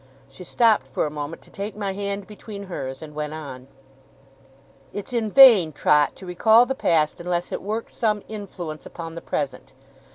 [0.27, 3.67] She stopped for a moment to take my hand between hers, and went on:
[4.93, 9.21] 'It's in vain, Trot, to recall the past, unless it works some influence upon the
[9.21, 9.73] present.